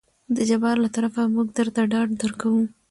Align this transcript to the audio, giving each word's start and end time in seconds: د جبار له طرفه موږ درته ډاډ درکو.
د 0.35 0.37
جبار 0.49 0.75
له 0.83 0.89
طرفه 0.95 1.21
موږ 1.33 1.47
درته 1.57 1.81
ډاډ 1.91 2.07
درکو. 2.21 2.53